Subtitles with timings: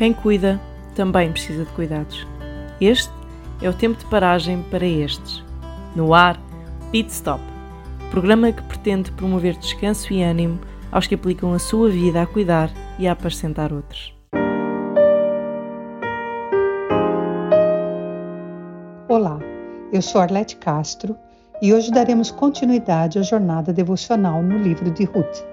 [0.00, 0.58] Quem cuida
[0.94, 2.26] também precisa de cuidados.
[2.80, 3.12] Este
[3.60, 5.44] é o tempo de paragem para estes.
[5.94, 6.40] No ar,
[6.90, 7.44] Pit Stop,
[8.10, 10.58] programa que pretende promover descanso e ânimo
[10.90, 14.14] aos que aplicam a sua vida a cuidar e a apacentar outros.
[19.06, 19.38] Olá,
[19.92, 21.14] eu sou Arlete Castro
[21.60, 25.44] e hoje daremos continuidade à jornada devocional no livro de Ruth.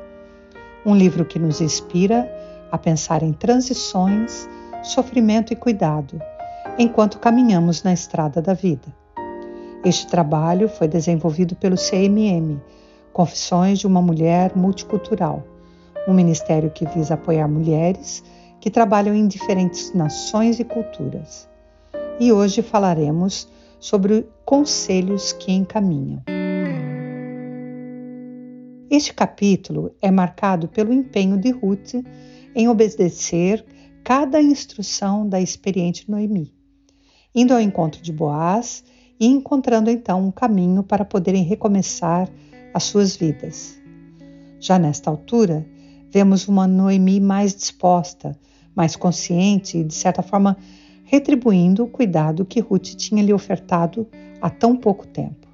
[0.86, 2.26] Um livro que nos inspira
[2.72, 4.48] a pensar em transições,
[4.84, 6.22] sofrimento e cuidado,
[6.78, 8.94] enquanto caminhamos na estrada da vida.
[9.84, 12.60] Este trabalho foi desenvolvido pelo CMM,
[13.14, 15.44] Confissões de uma Mulher Multicultural,
[16.08, 18.24] um ministério que visa apoiar mulheres
[18.60, 21.48] que trabalham em diferentes nações e culturas.
[22.20, 23.48] E hoje falaremos
[23.80, 26.24] sobre conselhos que encaminham.
[28.90, 31.96] Este capítulo é marcado pelo empenho de Ruth
[32.58, 33.64] em obedecer
[34.04, 36.52] cada instrução da experiente Noemi,
[37.36, 38.84] indo ao encontro de Boaz
[39.20, 42.28] e encontrando então um caminho para poderem recomeçar
[42.74, 43.80] as suas vidas.
[44.60, 45.68] Já nesta altura,
[46.10, 48.36] vemos uma Noemi mais disposta,
[48.76, 50.58] mais consciente e, de certa forma,
[51.04, 54.08] retribuindo o cuidado que Ruth tinha lhe ofertado
[54.42, 55.48] há tão pouco tempo.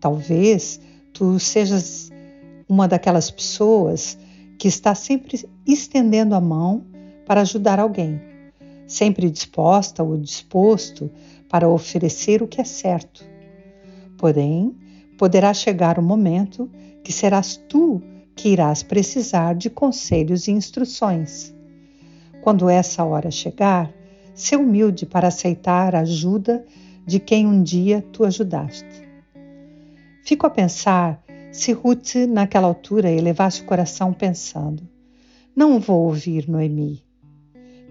[0.00, 0.80] Talvez
[1.12, 2.10] tu sejas
[2.68, 4.18] uma daquelas pessoas
[4.58, 6.84] que está sempre estendendo a mão
[7.26, 8.20] para ajudar alguém,
[8.86, 11.10] sempre disposta ou disposto
[11.48, 13.24] para oferecer o que é certo.
[14.18, 14.74] Porém,
[15.18, 16.70] poderá chegar o momento
[17.02, 18.02] que serás tu
[18.36, 21.54] que irás precisar de conselhos e instruções.
[22.42, 23.92] Quando essa hora chegar,
[24.34, 26.64] se humilde para aceitar a ajuda
[27.06, 29.08] de quem um dia tu ajudaste.
[30.24, 31.23] Fico a pensar
[31.54, 34.82] se Ruth, naquela altura, elevasse o coração pensando:
[35.54, 37.04] Não vou ouvir Noemi.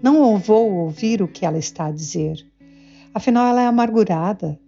[0.02, 2.46] Não vou ouvir o que ela está a dizer.
[3.14, 4.60] Afinal, ela é amargurada.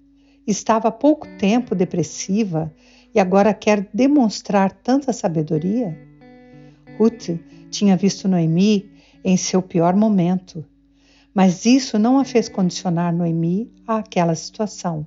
[0.47, 2.73] Estava há pouco tempo depressiva
[3.15, 5.95] e agora quer demonstrar tanta sabedoria?
[6.99, 7.39] Ruth
[7.71, 8.91] tinha visto Noemi
[9.23, 10.65] em seu pior momento,
[11.35, 15.07] mas isso não a fez condicionar Noemi àquela situação.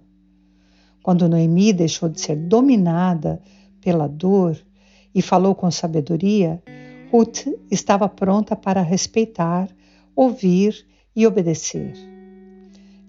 [1.02, 3.42] Quando Noemi deixou de ser dominada
[3.82, 4.58] pela dor
[5.14, 6.62] e falou com sabedoria,
[7.12, 9.68] Ruth estava pronta para respeitar,
[10.16, 10.86] ouvir
[11.16, 11.94] e obedecer.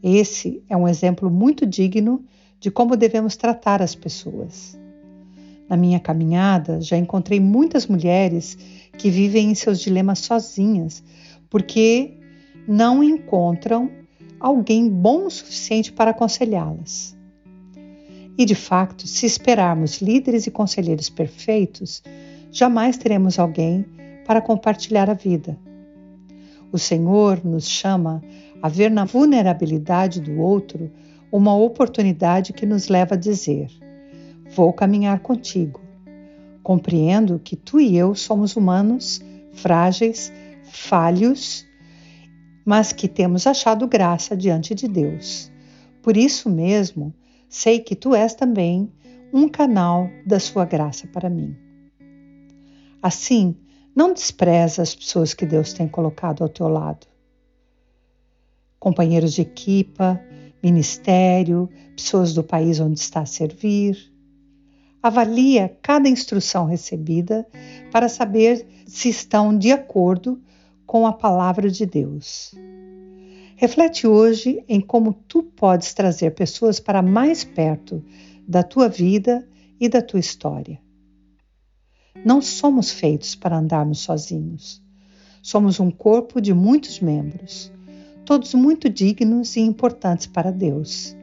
[0.02, 2.24] Esse é um exemplo muito digno
[2.58, 4.78] de como devemos tratar as pessoas.
[5.68, 8.56] Na minha caminhada, já encontrei muitas mulheres
[8.98, 11.02] que vivem em seus dilemas sozinhas,
[11.48, 12.18] porque
[12.66, 13.90] não encontram
[14.38, 17.16] alguém bom o suficiente para aconselhá-las.
[18.40, 22.02] E de fato, se esperarmos líderes e conselheiros perfeitos,
[22.50, 23.84] jamais teremos alguém
[24.24, 25.58] para compartilhar a vida.
[26.72, 28.22] O Senhor nos chama
[28.62, 30.90] a ver na vulnerabilidade do outro
[31.30, 33.70] uma oportunidade que nos leva a dizer:
[34.56, 35.78] Vou caminhar contigo.
[36.62, 39.20] Compreendo que tu e eu somos humanos,
[39.52, 40.32] frágeis,
[40.64, 41.66] falhos,
[42.64, 45.52] mas que temos achado graça diante de Deus.
[46.02, 47.12] Por isso mesmo,
[47.50, 48.90] sei que tu és também
[49.32, 51.56] um canal da sua graça para mim.
[53.02, 53.56] Assim,
[53.94, 57.06] não despreza as pessoas que Deus tem colocado ao teu lado.
[58.78, 60.20] Companheiros de equipa,
[60.62, 64.10] ministério, pessoas do país onde está a servir.
[65.02, 67.46] Avalia cada instrução recebida
[67.90, 70.40] para saber se estão de acordo
[70.86, 72.54] com a palavra de Deus.
[73.60, 78.02] Reflete hoje em como tu podes trazer pessoas para mais perto
[78.48, 79.46] da tua vida
[79.78, 80.80] e da tua história.
[82.24, 84.82] Não somos feitos para andarmos sozinhos.
[85.42, 87.70] Somos um corpo de muitos membros,
[88.24, 91.14] todos muito dignos e importantes para Deus.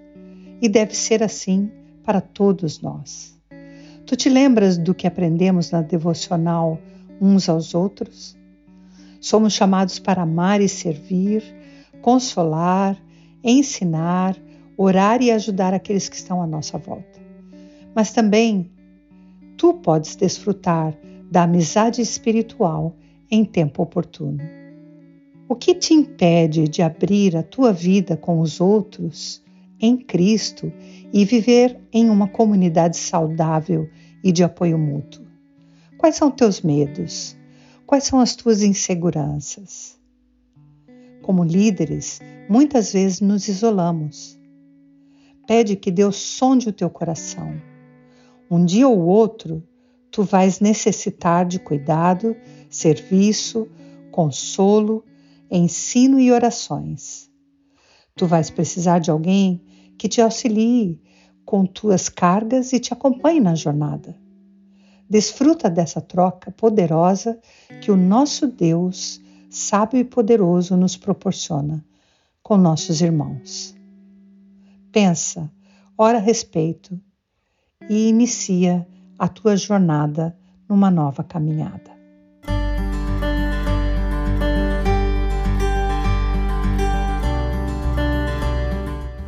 [0.61, 1.71] E deve ser assim
[2.03, 3.35] para todos nós.
[4.05, 6.79] Tu te lembras do que aprendemos na devocional
[7.19, 8.37] uns aos outros?
[9.19, 11.56] Somos chamados para amar e servir
[12.07, 12.97] consolar,
[13.43, 14.33] ensinar,
[14.77, 17.19] orar e ajudar aqueles que estão à nossa volta.
[17.93, 18.71] Mas também
[19.57, 20.97] tu podes desfrutar
[21.29, 22.95] da amizade espiritual
[23.29, 24.39] em tempo oportuno.
[25.49, 29.43] O que te impede de abrir a tua vida com os outros
[29.77, 30.71] em Cristo
[31.11, 33.89] e viver em uma comunidade saudável
[34.23, 35.25] e de apoio mútuo?
[35.97, 37.35] Quais são teus medos?
[37.85, 39.97] Quais são as tuas inseguranças?
[41.21, 42.19] Como líderes,
[42.49, 44.39] muitas vezes nos isolamos.
[45.45, 47.61] Pede que Deus sonde o teu coração.
[48.49, 49.63] Um dia ou outro,
[50.11, 52.35] tu vais necessitar de cuidado,
[52.69, 53.67] serviço,
[54.11, 55.03] consolo
[55.49, 57.29] ensino e orações.
[58.15, 59.61] Tu vais precisar de alguém
[59.97, 60.99] que te auxilie
[61.45, 64.15] com tuas cargas e te acompanhe na jornada.
[65.09, 67.39] Desfruta dessa troca poderosa
[67.81, 71.83] que o nosso Deus, sábio e poderoso, nos proporciona
[72.41, 73.75] com nossos irmãos.
[74.91, 75.51] Pensa,
[75.97, 76.99] ora a respeito
[77.89, 81.97] e inicia a tua jornada numa nova caminhada.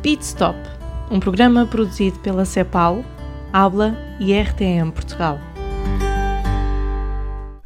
[0.02, 0.58] Pit Stop,
[1.10, 3.04] um programa produzido pela CEPAL,
[3.52, 5.49] Habla e RTM Portugal.